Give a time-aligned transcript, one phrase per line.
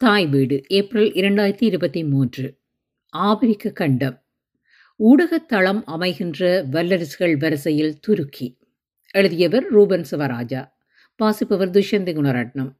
[0.00, 2.58] தாய் வீடு ஏப்ரல் இரண்டாயிரத்தி இருபத்தி மூன்று.
[3.08, 4.24] ஆப்பிரிக்க கண்டம்.
[4.96, 8.58] ஊடகத்தளம் அமைகின்ற வல்லரசுகள் வரிசையில் துருக்கி.
[9.10, 10.68] எழுதியவர் ரூபன் சிவராஜா.
[11.16, 12.70] வாசிப்பவர் துஷ்யந்தி குணரட்னம்.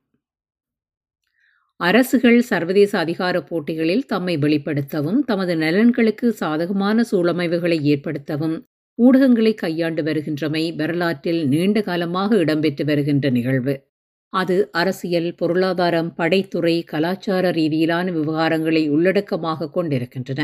[1.77, 8.65] அரசுகள் சர்வதேச அதிகார போட்டிகளில் தம்மை வெளிப்படுத்தவும் தமது நலன்களுக்கு சாதகமான சூழமைவுகளை ஏற்படுத்தவும்
[9.03, 13.88] ஊடகங்களை கையாண்டு வருகின்றமை வரலாற்றில் நீண்ட காலமாக இடம்பெற்று வருகின்ற நிகழ்வு.
[14.33, 20.41] அது அரசியல் பொருளாதாரம் படைத்துறை கலாச்சார ரீதியிலான விவகாரங்களை உள்ளடக்கமாக கொண்டிருக்கின்றன.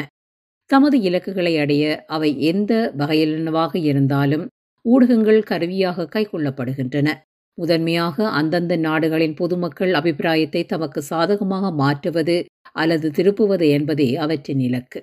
[0.71, 4.45] தமது இலக்குகளை அடைய அவை எந்த வகையிலானவாக இருந்தாலும்
[4.85, 7.09] ஊடகங்கள் கருவியாக கைக்கொள்ளப்படுகின்றன.
[7.59, 12.37] முதன்மையாக அந்தந்த நாடுகளின் பொதுமக்கள் அபிப்பிராயத்தை தமக்கு சாதகமாக மாற்றுவது
[12.73, 15.01] அல்லது திருப்புவது என்பதே அவற்றின் இலக்கு.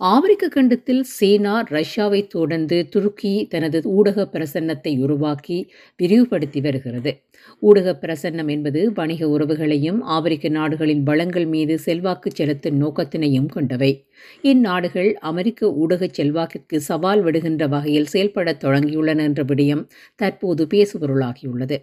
[0.00, 5.56] ஆப்பிரிக்க கண்டத்தில் சீனா ரஷ்யாவை தொடர்ந்து துருக்கி தனது ஊடக பிரசன்னத்தை உருவாக்கி
[5.96, 7.12] விரிவுபடுத்தி வருகிறது.
[7.62, 13.90] ஊடக பிரசன்னம் என்பது வணிக உறவுகளையும் ஆப்பிரிக்க நாடுகளின் வளங்கள் மீது செல்வாக்கு செலுத்தும் நோக்கத்தினையும் கொண்டவை.
[14.42, 21.78] இந்நாடுகள் அமெரிக்க ஊடக செல்வாக்கிற்கு சவால் விடுகின்ற வகையில் செயல்படத் தொடங்கியுள்ளன என்ற விடயம் தற்போது பேசுபொருளாகியுள்ளது.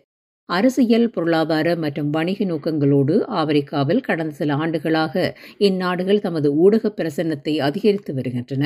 [0.49, 8.63] அரசியல் பொருளாதார மற்றும் வணிக நோக்கங்களோடு ஆப்பிரிக்காவில் கடந்த சில ஆண்டுகளாக இந்நாடுகள் தமது ஊடக பிரசன்னத்தை அதிகரித்து வருகின்றன.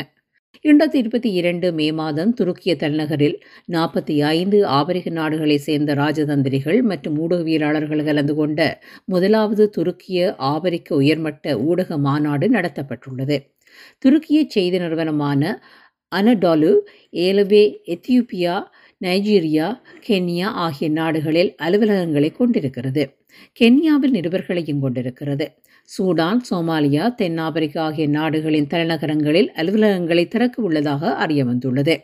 [0.65, 3.35] இரண்டாயிரத்தி இருபத்தி இரண்டு மே மாதம் துருக்கிய தலைநகரில்
[3.71, 8.59] நாற்பத்தி ஐந்து ஆப்பிரிக்க நாடுகளைச் சேர்ந்த ராஜதந்திரிகள் மற்றும் ஊடகவியலாளர்கள் கலந்து கொண்ட
[9.05, 13.37] முதலாவது துருக்கிய ஆப்பிரிக்க உயர்மட்ட ஊடக மாநாடு நடத்தப்பட்டுள்ளது.
[14.05, 15.43] துருக்கிய செய்தி நிறுவனமான
[16.11, 16.71] அனடாலு
[17.09, 18.55] ஏலவே எத்தியோப்பியா
[19.03, 23.17] நைஜீரியா கென்யா ஆகிய நாடுகளில் அலுவலகங்களை கொண்டிருக்கிறது.
[23.59, 25.57] கென்யாவில் நிருபர்களையும் கொண்டிருக்கிறது.
[25.97, 31.99] சூடான் சோமாலியா தென்னாப்பிரிக்கா ஆகிய நாடுகளின் தலைநகரங்களில் அலுவலகங்களை திறக்க உள்ளதாக அறிய வந்துள்ளது.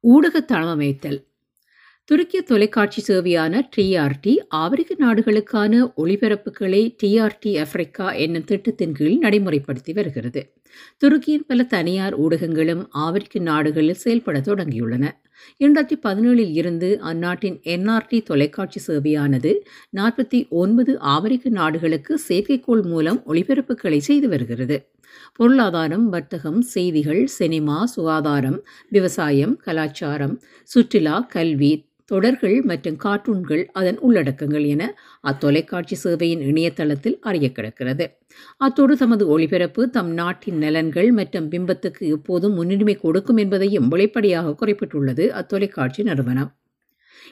[0.00, 1.24] ஊடக தளமமைத்தல்
[2.08, 10.55] துருக்கிய தொலைக்காட்சி சேவையான டிஆர்டி ஆப்பிரிக்க நாடுகளுக்கான ஒளிபரப்புகளை டிஆர்டி ஆப்பிரிக்கா என்னும் திட்டத்தின் கீழ் நடைமுறைப்படுத்தி வருகிறது.
[11.04, 15.10] துருக்கியின் பல தனியார் ஊடகங்களும் ஆப்பிரிக்க நாடுகளில் செயல்பட தொடங்கியுள்ளன.
[15.60, 19.54] இரண்டாயிரத்தி பதினேழில் இருந்து அந்நாட்டின் என்ஆர்டி தொலைக்காட்சி சேவையானது
[19.96, 24.90] நாற்பத்தி ஒன்பது ஆப்பிரிக்க நாடுகளுக்கு செயற்கைக்கோள் மூலம் ஒளிபரப்புகளை செய்து வருகிறது.
[25.32, 34.82] பொருளாதாரம் வர்த்தகம் செய்திகள் சினிமா சுகாதாரம் விவசாயம் கலாச்சாரம் சுற்றுலா கல்வி தொடர்கள் மற்றும் கார்ட்டூன்கள் அதன் உள்ளடக்கங்கள் என
[35.24, 38.06] அத்தொலைக்காட்சி சேவையின் இணையதளத்தில் அறிய கிடக்கிறது.
[38.56, 46.02] அத்தோடு தமது ஒளிபரப்பு தம் நாட்டின் நலன்கள் மற்றும் பிம்பத்துக்கு எப்போதும் முன்னுரிமை கொடுக்கும் என்பதையும் வெளிப்படையாக குறிப்பிட்டுள்ளது அத்தொலைக்காட்சி
[46.02, 46.52] நிறுவனம்.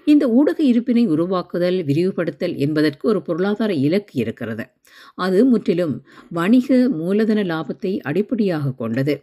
[0.05, 4.65] இந்த ஊடக இருப்பினை உருவாக்குதல் விரிவுபடுத்தல் என்பதற்கு ஒரு பொருளாதார இலக்கு இருக்கிறது.
[5.15, 5.95] அது முற்றிலும்
[6.29, 9.15] வணிக மூலதன லாபத்தை அடிப்படையாக கொண்டது.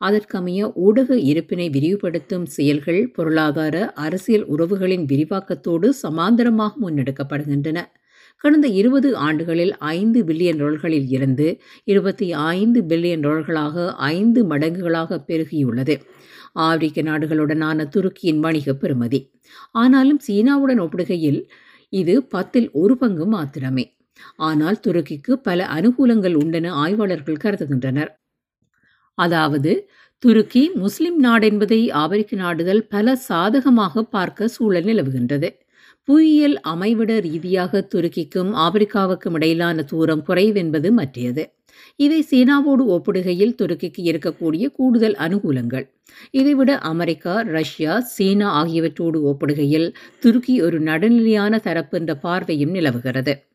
[0.00, 7.78] அதற்கமைய ஊடக இருப்பினை விரிவுபடுத்தும் செயல்கள் பொருளாதார அரசியல் உறவுகளின் விரிவாக்கத்தோடு சமாந்தரமாக முன்னெடுக்கப்படுகின்றன.
[8.36, 11.46] கடந்த இருபது ஆண்டுகளில் ஐந்து பில்லியன் டாலர்களில் இருந்து
[11.84, 15.94] இருபத்தி ஐந்து பில்லியன் டாலர்களாக ஐந்து மடங்குகளாக பெருகியுள்ளது.
[16.54, 19.20] ஆப்பிரிக்க நாடுகளுடனான துருக்கியின் வணிக பெறுமதி
[19.72, 21.40] ஆனாலும் சீனாவுடன் ஒப்பிடுகையில்
[21.92, 23.84] இது பத்தில் ஒரு பங்கு மாத்திரமே.
[24.36, 28.10] ஆனால் துருக்கிக்கு பல அனுகூலங்கள் உண்டென ஆய்வாளர்கள் கருதுகின்றனர்.
[29.18, 29.72] அதாவது
[30.22, 35.48] துருக்கி முஸ்லிம் நாடென்பதை ஆப்பிரிக்க நாடுகள் பல சாதகமாக பார்க்க சூழல் நிலவுகின்றது.
[36.08, 41.44] புவியியல் அமைவிட ரீதியாக துருக்கிக்கும் ஆப்பிரிக்காவுக்கும் இடையிலான தூரம் குறைவென்பது மற்றியது
[41.96, 45.88] இவை சீனாவோடு ஒப்பிடுகையில் துருக்கிக்கு இருக்கக்கூடிய கூடுதல் அனுகூலங்கள்.
[46.30, 53.46] இதைவிட அமெரிக்கா ரஷ்யா சீனா ஆகியவற்றோடு ஒப்பிடுகையில் துருக்கி ஒரு நடுநிலையான தரப்பு என்ற பார்வையும் நிலவுகிறது.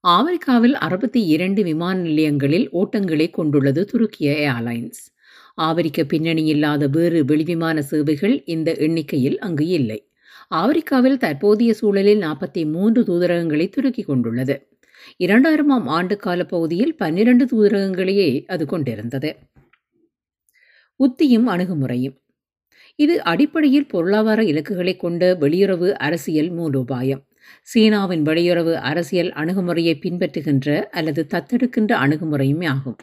[0.00, 5.00] அமெரிக்காவில் அறுபத்தி இரண்டு விமான நிலையங்களில் ஓட்டங்களை கொண்டுள்ளது துருக்கிய ஏர்லைன்ஸ்.
[5.54, 10.10] ஆப்பிரிக்க பின்னணி இல்லாத வேறு வெளிவிமான சேவைகள் இந்த எண்ணிக்கையில் அங்கு இல்லை.
[10.48, 14.75] ஆப்பிரிக்காவில் தற்போதைய சூழலில் நாற்பத்தி மூன்று தூதரகங்களை துருக்கி கொண்டுள்ளது.
[15.20, 19.36] இரண்டாயிரமாம் ஆண்டு கால பகுதியில் பன்னிரண்டு தூதரகங்களையே அது கொண்டிருந்தது.
[21.00, 22.16] உத்தியும் அணுகுமுறையும்.
[22.96, 27.22] இது அடிப்படையில் பொருளாதார இலக்குகளை கொண்ட வெளியுறவு அரசியல் மூலோபாயம்
[27.62, 32.96] சீனாவின் வெளியுறவு அரசியல் அணுகுமுறையை பின்பற்றுகின்ற அல்லது தத்தெடுக்கின்ற அணுகுமுறையுமே ஆகும்.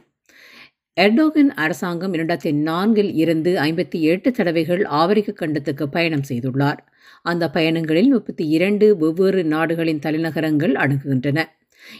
[1.01, 6.77] எர்டோகன் அரசாங்கம் இரண்டாயிரத்தி நான்கில் இருந்து ஐம்பத்தி எட்டு தடவைகள் ஆப்பிரிக்க கண்டத்துக்கு பயணம் செய்துள்ளார்.
[7.23, 11.39] அந்த பயணங்களில் முப்பத்தி இரண்டு வெவ்வேறு நாடுகளின் தலைநகரங்கள் அணுகுகின்றன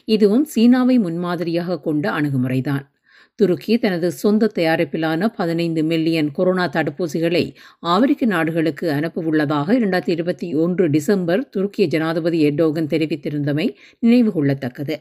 [0.05, 2.91] இதுவும் சீனாவை முன்மாதிரியாக கொண்ட அணுகுமுறைதான்.
[3.35, 11.49] துருக்கி தனது சொந்த தயாரிப்பிலான பதினைந்து மில்லியன் கொரோனா தடுப்பூசிகளை ஆப்பிரிக்க நாடுகளுக்கு அனுப்பவுள்ளதாக இரண்டாயிரத்தி இருபத்தி ஒன்று டிசம்பர்
[11.55, 14.95] துருக்கிய ஜனாதிபதி எட்டோகன் தெரிவித்திருந்தமை நினைவு கொள்ளத்தக்கது.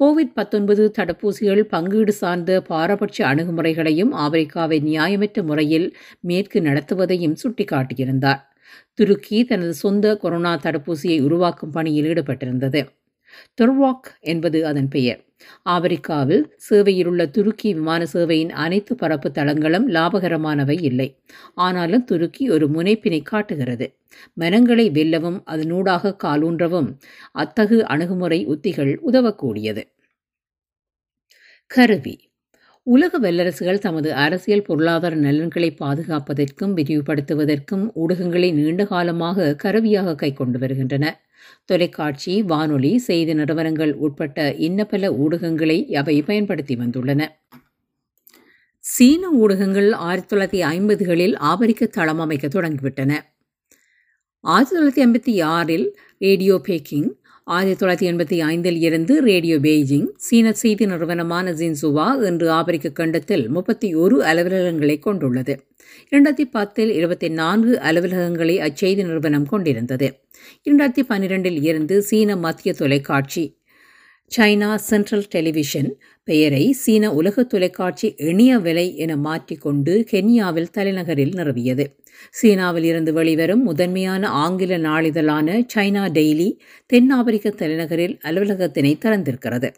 [0.00, 8.40] கோவிட் பத்தொன்பது தடுப்பூசிகள் பங்கீடு சார்ந்த பாரபட்ச அணுகுமுறைகளையும் ஆப்பிரிக்காவை நியாயமற்ற முறையில் மேற்கு நடத்துவதையும் சுட்டிக்காட்டியிருந்தார்.
[8.94, 12.86] துருக்கி தனது சொந்த கொரோனா தடுப்பூசியை உருவாக்கும் பணியில் ஈடுபட்டிருந்தது.
[13.62, 15.24] டொர்வாக் என்பது அதன் பெயர்.
[15.62, 21.18] ஆப்பிரிக்காவில் சேவையிலுள்ள துருக்கி விமான சேவையின் அனைத்து பரப்பு தளங்களும் லாபகரமானவை இல்லை.
[21.54, 23.96] ஆனாலும் துருக்கி ஒரு முனைப்பினை காட்டுகிறது.
[24.34, 26.98] மனங்களை வெல்லவும் அதனூடாக காலூன்றவும்
[27.32, 29.82] அத்தகு அணுகுமுறை உத்திகள் உதவக்கூடியது.
[31.66, 32.32] கருவி.
[32.82, 41.23] உலக வல்லரசுகள் தமது அரசியல் பொருளாதார நலன்களை பாதுகாப்பதற்கும் விரிவுபடுத்துவதற்கும் ஊடகங்களை நீண்ட காலமாக கருவியாக கைக்கொண்டு வருகின்றன.
[41.64, 47.28] தொலைக்காட்சி வானொலி செய்தி நிறுவனங்கள் உட்பட்ட இன்ன பல ஊடகங்களை அவை பயன்படுத்தி வந்துள்ளன.
[48.78, 53.12] சீன ஊடகங்கள் ஆயிரத்தி தொள்ளாயிரத்தி ஐம்பதுகளில் ஆப்பிரிக்க தளம் அமைக்க தொடங்கிவிட்டன.
[54.40, 57.08] ஆயிரத்தி தொள்ளாயிரத்தி ஐம்பத்தி ஆறில் ரேடியோ பேக்கிங்
[57.44, 63.94] ஆயிரத்தி தொள்ளாயிரத்தி எண்பத்தி ஐந்தில் இருந்து ரேடியோ பெய்ஜிங் சீன செய்தி நிறுவனமான ஜின்சுவா என்று ஆப்பிரிக்க கண்டத்தில் முப்பத்தி
[63.94, 65.64] ஒரு அலுவலகங்களை கொண்டுள்ளது.
[66.14, 70.20] இரண்டாயிரத்தி பத்தில் இருபத்தி நான்கு அலுவலகங்களை அச்செய்தி நிறுவனம் கொண்டிருந்தது.
[70.70, 73.58] இரண்டாயிரத்தி பன்னிரெண்டில் இருந்து சீன மத்திய தொலைக்காட்சி
[74.36, 81.84] சைனா சென்ட்ரல் டெலிவிஷன் பெயரை சீன உலக தொலைக்காட்சி இணைய விலை என மாற்றிக்கொண்டு கென்யாவில் தலைநகரில் நிறுவியது.
[82.30, 89.70] சீனாவில் இருந்து வெளிவரும் முதன்மையான ஆங்கில நாளிதழான சைனா டெய்லி தென்னாப்பிரிக்க தலைநகரில் அலுவலகத்தினை திறந்திருக்கிறது.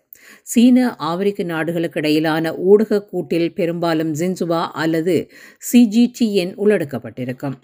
[0.42, 5.30] சீன ஆப்பிரிக்க நாடுகளுக்கு இடையிலான ஊடக கூட்டில் பெரும்பாலும் ஜின்சுவா அல்லது
[5.72, 7.56] சிஜிடிஎன் உள்ளடக்கப்பட்டிருக்கும்.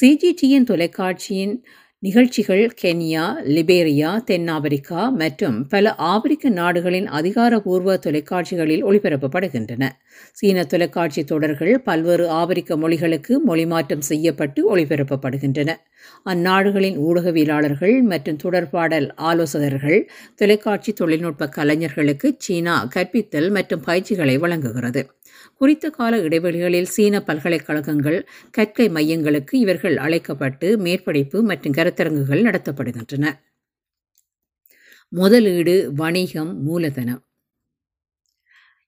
[0.00, 1.64] சிஜிடிஎன் தொலைக்காட்சியின்
[2.02, 9.88] நிகழ்ச்சிகள் கென்யா லிபேரியா தென்னாப்பிரிக்கா மற்றும் பல ஆப்பிரிக்க நாடுகளின் அதிகாரபூர்வ தொலைக்காட்சிகளில் ஒளிபரப்பப்படுகின்றன.
[10.32, 15.70] சீன தொலைக்காட்சி தொடர்கள் பல்வேறு ஆப்பிரிக்க மொழிகளுக்கு மொழிமாற்றம் செய்யப்பட்டு ஒளிபரப்பப்படுகின்றன.
[16.24, 25.02] அந்நாடுகளின் ஊடகவியலாளர்கள் மற்றும் தொடர்பாடல் ஆலோசகர்கள் தொலைக்காட்சி தொழில்நுட்ப கலைஞர்களுக்கு சீனா கற்பித்தல் மற்றும் பயிற்சிகளை வழங்குகிறது.
[25.54, 33.32] குறித்த கால இடைவெளிகளில் சீன பல்கலைக்கழகங்கள் கற்கை மையங்களுக்கு இவர்கள் அழைக்கப்பட்டு மேற்படிப்பு மற்றும் கருத்தரங்குகள் நடத்தப்படுகின்றன.
[35.08, 37.24] முதலீடு வணிகம் மூலதனம்.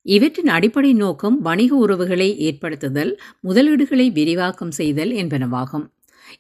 [0.02, 3.16] இவற்றின் அடிப்படை நோக்கம் வணிக உறவுகளை ஏற்படுத்துதல்
[3.49, 5.87] முதலீடுகளை விரிவாக்கம் செய்தல் என்பனவாகும்.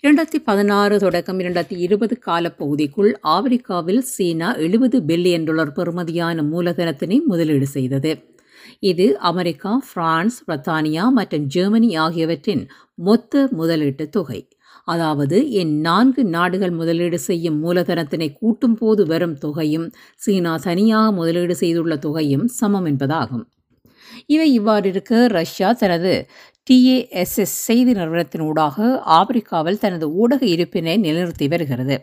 [0.02, 8.37] இரண்டாயிரத்தி பதினாறு தொடக்கம் இரண்டாயிரத்தி இருபது காலப்பகுதிக்குள் ஆப்பிரிக்காவில் சீனா எழுபது பில்லியன் டாலர் பெறுமதியான மூலதனத்தினை முதலீடு செய்தது.
[8.80, 12.62] இது அமெரிக்கா பிரான்ஸ் பிரித்தானியா மற்றும் ஜெர்மனி ஆகியவற்றின்
[12.94, 14.40] மொத்த முதலீட்டு தொகை.
[14.84, 19.86] அதாவது என் நான்கு நாடுகள் முதலீடு செய்யும் மூலதனத்தினை கூட்டும் போது வரும் தொகையும்
[20.16, 23.44] சீனா தனியாக முதலீடு செய்துள்ள தொகையும் சமம் என்பதாகும்.
[24.26, 26.12] இவை இவ்வாறு இருக்க ரஷ்யா தனது
[26.70, 31.96] டிஏஎஸ்எஸ் செய்தி நிறுவனத்தினூடாக ஆப்பிரிக்காவில் தனது ஊடக இருப்பினை நிலைநிறுத்தி வருகிறது.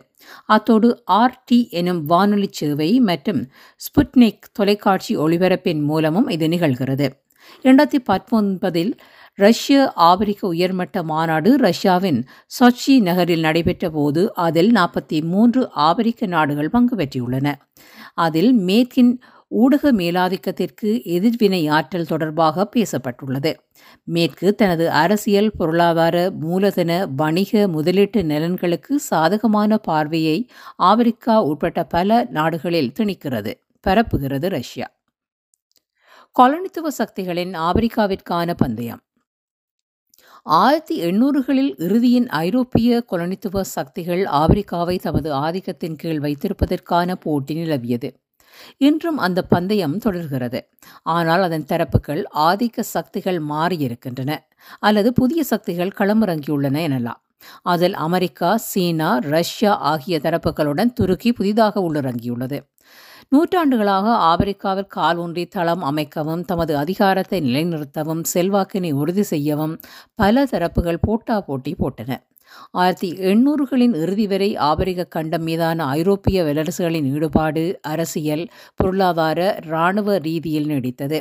[0.46, 7.08] அத்தோடு ஆர்டி எனும் வானொலி சேவை மற்றும் ஸ்புட்னிக் தொலைக்காட்சி ஒளிபரப்பின் மூலமும் இது நிகழ்கிறது.
[7.62, 8.92] இரண்டாயிரத்தி பத்தொன்பதில்
[9.34, 12.26] ரஷ்ய ஆப்பிரிக்க உயர்மட்ட மாநாடு ரஷ்யாவின்
[12.58, 17.54] சொச்சி நகரில் நடைபெற்ற போது அதில் நாற்பத்தி மூன்று ஆப்பிரிக்க நாடுகள் பங்கு பெற்றியுள்ளன
[18.14, 19.12] அதில் மேற்கின்
[19.48, 23.54] ஊடக மேலாதிக்கத்திற்கு எதிர்வினை ஆற்றல் தொடர்பாக பேசப்பட்டுள்ளது.
[24.04, 33.54] மேற்கு தனது அரசியல் பொருளாதார மூலதன வணிக முதலீட்டு நலன்களுக்கு சாதகமான பார்வையை ஆப்பிரிக்கா உட்பட்ட பல நாடுகளில் திணிக்கிறது.
[33.86, 34.90] பரப்புகிறது ரஷ்யா.
[36.38, 39.00] காலனித்துவ சக்திகளின் ஆப்பிரிக்காவிற்கான பந்தயம்.
[40.42, 48.25] ஆயிரத்தி எண்ணூறுகளில் இறுதியின் ஐரோப்பிய கொலனித்துவ சக்திகள் ஆப்பிரிக்காவை தமது ஆதிக்கத்தின் கீழ் வைத்திருப்பதற்கான போட்டி நிலவியது.
[48.76, 50.68] இன்றும் அந்த பந்தயம் தொடர்கிறது.
[51.02, 54.36] ஆனால் அதன் தரப்புகள் ஆதிக்க சக்திகள் மாறியிருக்கின்றன.
[54.78, 57.20] அல்லது புதிய சக்திகள் களமிறங்கியுள்ளன எனலாம்.
[57.62, 62.58] அதில் அமெரிக்கா சீனா ரஷ்யா ஆகிய தரப்புகளுடன் துருக்கி புதிதாக உள்ளிறங்கியுள்ளது.
[63.28, 69.80] நூற்றாண்டுகளாக ஆப்பிரிக்காவில் கால் ஊன்றி தளம் அமைக்கவும் தமது அதிகாரத்தை நிலைநிறுத்தவும் செல்வாக்கினை உறுதி செய்யவும்
[70.14, 72.18] பல தரப்புகள் போட்டா போட்டி போட்டன.
[72.70, 81.20] ஆயிரத்தி எண்ணூறுகளின் இறுதி வரை ஆபிரிக்க கண்டம் மீதான ஐரோப்பிய வல்லரசுகளின் ஈடுபாடு அரசியல் பொருளாதார இராணுவ ரீதியில் நீடித்தது.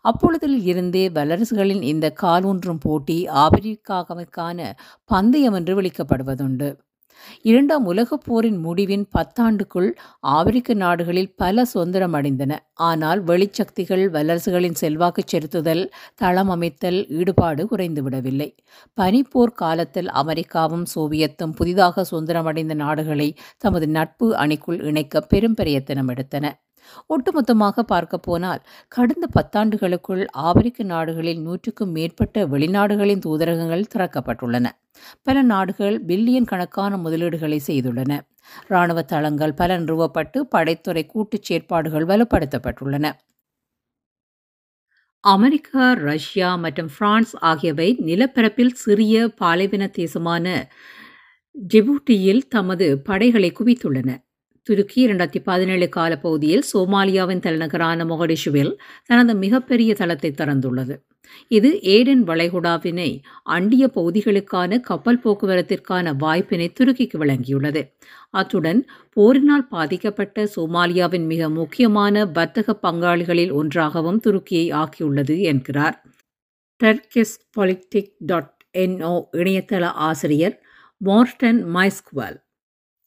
[0.00, 4.72] அப்பொழுதில் இருந்தே வல்லரசுகளின் இந்த காலூன்றும் போட்டி ஆப்பிரிக்காவுக்கான
[5.04, 6.68] பந்தயம் என்று விளிக்கப்படுவதுண்டு.
[7.42, 9.90] இரண்டாம் உலகப் போரின் முடிவின் பத்தாண்டுக்குள்
[10.20, 12.52] ஆப்பிரிக்க நாடுகளில் பல சுதந்திரம் அடைந்தன.
[12.74, 18.56] ஆனால் வெளிச்சக்திகள் வல்லரசுகளின் செல்வாக்கு செலுத்துதல் தளம் அமைத்தல் ஈடுபாடு குறைந்துவிடவில்லை.
[19.00, 26.52] பனிப்போர் காலத்தில் அமெரிக்காவும் சோவியத்தும் புதிதாக சுதந்திரமடைந்த நாடுகளை தமது நட்பு அணிக்குள் இணைக்க பெரும் பிரயத்தனம் எடுத்தன.
[27.08, 34.66] ஒட்டுமொத்தமாக பார்க்க போனால் கடந்த பத்தாண்டுகளுக்குள் ஆப்பிரிக்க நாடுகளில் நூற்றுக்கும் மேற்பட்ட வெளிநாடுகளின் தூதரகங்கள் திறக்கப்பட்டுள்ளன.
[35.22, 38.20] பல நாடுகள் பில்லியன் கணக்கான முதலீடுகளை செய்துள்ளன.
[38.68, 43.12] இராணுவ தளங்கள் பல நிறுவப்பட்டு படைத்துறை கூட்டுச் செயற்பாடுகள் வலுப்படுத்தப்பட்டுள்ளன.
[45.20, 50.68] அமெரிக்கா ரஷ்யா மற்றும் பிரான்ஸ் ஆகியவை நிலப்பரப்பில் சிறிய பாலைவன தேசமான
[51.74, 54.23] ஜிபூட்டியில் தமது படைகளை குவித்துள்ளன.
[54.66, 58.70] துருக்கி இரண்டாயிரத்தி பதினேழு காலப்பகுதியில் சோமாலியாவின் தலைநகரான மொகடிஷுவில்
[59.06, 60.94] தனது மிகப்பெரிய தளத்தை திறந்துள்ளது.
[61.48, 67.82] இது ஏடன் வளைகுடாவினை அண்டிய பகுதிகளுக்கான கப்பல் போக்குவரத்திற்கான வாய்ப்பினை துருக்கிக்கு வழங்கியுள்ளது.
[68.30, 68.80] அத்துடன்
[69.12, 75.98] போரினால் பாதிக்கப்பட்ட சோமாலியாவின் மிக முக்கியமான வர்த்தக பங்காளிகளில் ஒன்றாகவும் துருக்கியை ஆக்கியுள்ளது என்கிறார்.
[76.80, 80.56] டர்கிஸ் பொலிட்டிக் டாட் என்ஓ இணையதள ஆசிரியர்
[81.04, 82.38] மார்டன் மைஸ்குவல்.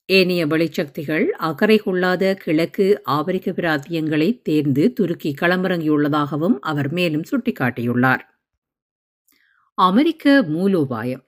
[0.09, 8.19] ஏனைய வெளிச்சக்திகள் அக்கறை கொள்ளாத கிழக்கு ஆப்பிரிக்க பிராந்தியங்களை தேர்ந்து துருக்கி களமிறங்கியுள்ளதாகவும் அவர் மேலும் சுட்டிக்காட்டியுள்ளார்.
[9.73, 11.23] அமெரிக்க மூலோபாயம்.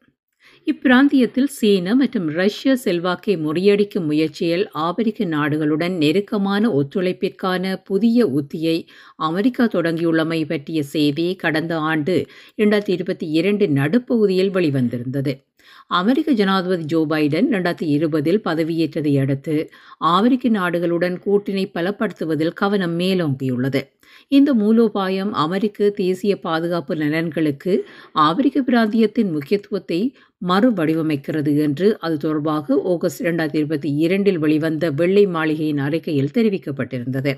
[0.68, 10.48] இப்பிராந்தியத்தில் சீன மற்றும் ரஷ்ய செல்வாக்கை முறியடிக்கும் முயற்சியில் ஆப்பிரிக்க நாடுகளுடன் நெருக்கமான ஒத்துழைப்பிற்கான புதிய உத்தியை அமெரிக்கா தொடங்கியுள்ளமை
[10.48, 12.26] பற்றிய செய்தி கடந்த ஆண்டு
[12.58, 15.49] இரண்டாயிரத்தி இருபத்தி இரண்டு நடுப்பகுதியில் வெளிவந்திருந்தது.
[15.92, 19.56] அமெரிக்க ஜனாதிபதி ஜோ பைடன் இரண்டாயிரத்தி இருபதில் பதவியேற்றதை அடுத்து
[19.98, 23.82] ஆப்பிரிக்க நாடுகளுடன் கூட்டினை பலப்படுத்துவதில் கவனம் மேலோங்கியுள்ளது.
[24.28, 27.74] இந்த மூலோபாயம் அமெரிக்க தேசிய பாதுகாப்பு நலன்களுக்கு
[28.12, 30.00] ஆப்பிரிக்க பிராந்தியத்தின் முக்கியத்துவத்தை
[30.48, 37.34] மறுவடிவமைக்கிறது என்று அது தொடர்பாக ஆகஸ்ட் இரண்டாயிரத்தி இருபத்தி இரண்டில் வெளிவந்த வெள்ளை மாளிகையின் அறிக்கையில் தெரிவிக்கப்பட்டிருந்தது.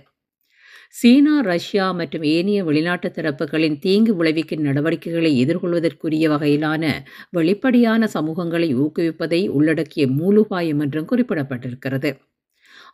[0.93, 6.83] சீனா ரஷ்யா மற்றும் ஏனைய வெளிநாட்டு தரப்புகளின் தீங்கு விளைவிக்கும் நடவடிக்கைகளை எதிர்கொள்வதற்குரிய வகையிலான
[7.29, 12.11] வெளிப்படையான சமூகங்களை ஊக்குவிப்பதை உள்ளடக்கிய மூலுபாயம் என்றும் குறிப்பிடப்பட்டிருக்கிறது.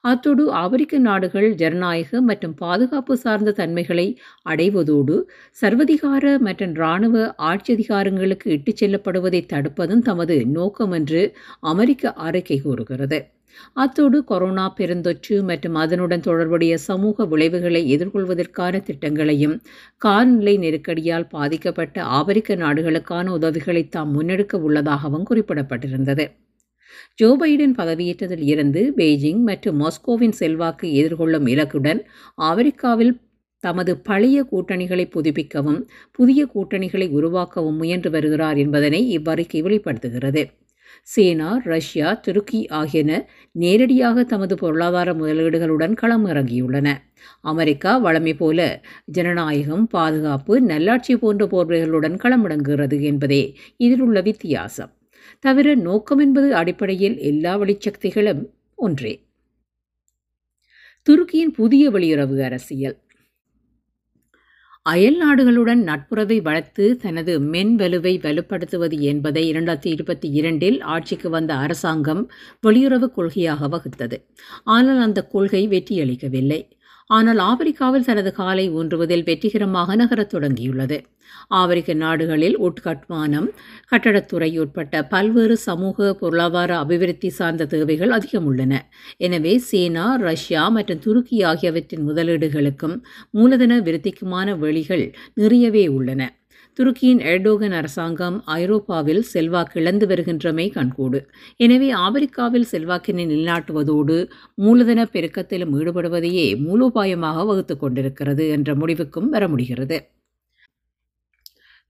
[0.02, 4.08] அத்தோடு ஆப்பிரிக்க நாடுகள் ஜனநாயக மற்றும் பாதுகாப்பு சார்ந்த தன்மைகளை
[4.50, 5.16] அடைவதோடு
[5.62, 11.24] சர்வதிகார மற்றும் இராணுவ ஆட்சி அதிகாரங்களுக்கு இட்டுச் செல்லப்படுவதை தடுப்பதும் தமது நோக்கம் என்று
[11.60, 13.20] அமெரிக்க அறிக்கை கூறுகிறது.
[13.74, 19.56] அத்தோடு கொரோனா பெருந்தொற்று மற்றும் அதனுடன் தொடர்புடைய சமூக விளைவுகளை எதிர்கொள்வதற்கான திட்டங்களையும்
[19.98, 26.26] காலநிலை நெருக்கடியால் பாதிக்கப்பட்ட ஆப்பிரிக்க நாடுகளுக்கான உதவிகளை தாம் முன்னெடுக்க உள்ளதாகவும் குறிப்பிடப்பட்டிருந்தது.
[27.16, 32.02] ஜோ பைடன் பதவியேற்றதில் இருந்து பெய்ஜிங் மற்றும் மாஸ்கோவின் செல்வாக்கு எதிர்கொள்ளும் இலக்குடன்
[32.42, 33.14] ஆப்பிரிக்காவில்
[33.64, 35.80] தமது பழைய கூட்டணிகளை புதுப்பிக்கவும்
[36.12, 40.44] புதிய கூட்டணிகளை உருவாக்கவும் முயன்று வருகிறார் என்பதனை இவ்வறிக்கை வெளிப்படுத்துகிறது.
[41.04, 46.98] சீனா ரஷ்யா துருக்கி ஆகியன நேரடியாக தமது பொருளாதார முதலீடுகளுடன் களமிறங்கியுள்ளன.
[47.42, 54.92] அமெரிக்கா வளமை போல ஜனநாயகம் பாதுகாப்பு நல்லாட்சி போன்ற போர்வைகளுடன் களமிறங்குகிறது என்பதே இதில் உள்ள வித்தியாசம்.
[55.40, 59.26] தவிர நோக்கம் என்பது அடிப்படையில் எல்லா வெளிச்சக்திகளும் ஒன்றே.
[61.10, 62.98] துருக்கியின் புதிய வெளியுறவு அரசியல்.
[64.92, 72.22] அயல் நாடுகளுடன் நட்புறவை வளர்த்து தனது மென் வலுவை வலுப்படுத்துவது என்பதை இரண்டாயிரத்தி இருபத்தி இரண்டில் ஆட்சிக்கு வந்த அரசாங்கம்
[72.68, 74.18] வெளியுறவு கொள்கையாக வகுத்தது.
[74.64, 76.60] ஆனால் அந்த கொள்கை வெற்றியளிக்கவில்லை.
[77.10, 80.98] ஆனால் ஆப்பிரிக்காவில் தனது காலை ஊன்றுவதில் வெற்றிகரமாக நகரத் தொடங்கியுள்ளது.
[81.60, 83.48] ஆப்பிரிக்க நாடுகளில் உட்கட்டுமானம்
[83.92, 88.74] கட்டடத்துறை உட்பட்ட பல்வேறு சமூக பொருளாதார அபிவிருத்தி சார்ந்த தேவைகள் அதிகம் உள்ளன
[89.18, 92.98] எனவே சீனா ரஷ்யா மற்றும் துருக்கி ஆகியவற்றின் முதலீடுகளுக்கும்
[93.32, 96.22] மூலதன விருத்திக்குமான வழிகள் நிறையவே உள்ளன.
[96.78, 101.20] துருக்கியின் எர்டோகன் அரசாங்கம் ஐரோப்பாவில் செல்வாக்கு இழந்து வருகின்றமை கண்கூடு.
[101.58, 104.18] எனவே ஆப்பிரிக்காவில் செல்வாக்கினை நிலைநாட்டுவதோடு
[104.66, 110.00] மூலதன பெருக்கத்திலும் ஈடுபடுவதையே மூலோபாயமாக வகுத்து கொண்டிருக்கிறது என்ற முடிவுக்கும் வர முடிகிறது.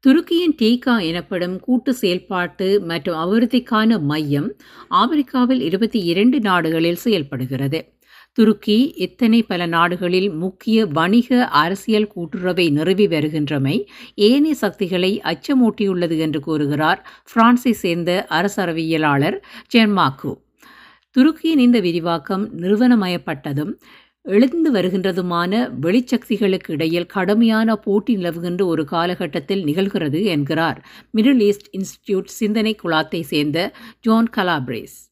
[0.04, 4.50] துருக்கியின் டீகா எனப்படும் கூட்டு செயல்பாட்டு மற்றும் அபிவிருத்திக்கான மையம்
[5.02, 7.80] ஆப்பிரிக்காவில் இருபத்தி இரண்டு நாடுகளில் செயல்படுகிறது.
[8.38, 17.02] துருக்கி இத்தனை பல நாடுகளில் முக்கிய வணிக அரசியல் கூட்டுறவை நிறுவி வருகின்றமை ஏனைய சக்திகளை அச்சமூட்டியுள்ளது என்று கூறுகிறார்
[17.36, 19.38] பிரான்ஸை சேர்ந்த அரசறவியலாளர்
[19.76, 20.34] ஜென்மாக்கு
[21.16, 23.74] துருக்கியின் இந்த விரிவாக்கம் நிறுவனமயப்பட்டதும்
[24.22, 30.86] எழுந்து வருகின்றதுமான வெளிச்சக்திகளுக்கு இடையில் கடுமையான போட்டி நிலவுகின்ற ஒரு காலகட்டத்தில் நிகழ்கிறது என்கிறார்
[31.18, 35.07] மிடில் ஈஸ்ட் இன்ஸ்டிடியூட் சிந்தனை குழாத்தை சேர்ந்த ஜான் கலாப்ரேஸ்.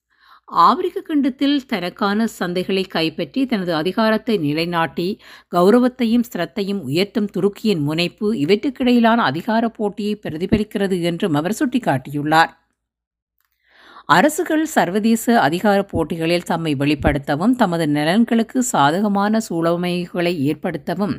[0.47, 5.07] ஆப்பிரிக்க கண்டத்தில் தனக்கான சந்தைகளை கைப்பற்றி தனது அதிகாரத்தை நிலைநாட்டி
[5.51, 12.51] கௌரவத்தையும் ஸ்திரத்தையும் உயர்த்தும் துருக்கியின் முனைப்பு இவற்றுக்கிடையிலான அதிகார போட்டியை பிரதிபலிக்கிறது என்றும் அவர் சுட்டிக்காட்டியுள்ளார்.
[14.09, 21.15] அரசுகள் சர்வதேச அதிகார போட்டிகளில் தம்மை வெளிப்படுத்தவும் தமது நலன்களுக்கு சாதகமான சூழமைகளை ஏற்படுத்தவும்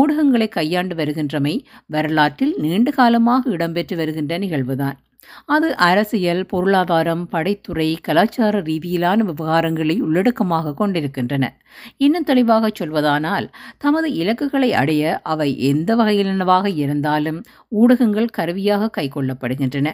[0.00, 1.54] ஊடகங்களை கையாண்டு வருகின்றமை
[1.86, 4.98] வரலாற்றில் நீண்ட காலமாக இடம்பெற்று வருகின்ற நிகழ்வுதான்.
[5.44, 11.44] அது அரசியல் பொருளாதாரம் படைத்துறை கலாச்சார ரீதியிலான விவகாரங்களை உள்ளடக்கமாக கொண்டிருக்கின்றன.
[11.96, 13.46] இன்னும் தெளிவாக சொல்வதானால்
[13.78, 19.88] தமது இலக்குகளை அடைய அவை எந்த வகையிலானவாக இருந்தாலும் ஊடகங்கள் கருவியாக கைக்கொள்ளப்படுகின்றன.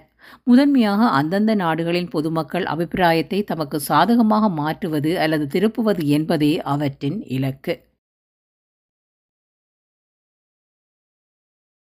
[0.44, 7.74] முதன்மையாக அந்தந்த நாடுகளின் பொதுமக்கள் அபிப்பிராயத்தை தமக்கு சாதகமாக மாற்றுவது அல்லது திருப்புவது என்பதே அவற்றின் இலக்கு.